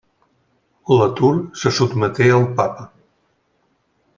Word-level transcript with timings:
La 0.99 1.09
Tour 1.19 1.37
se 1.63 1.69
sotmeté 1.79 2.31
al 2.39 2.49
Papa. 2.61 2.91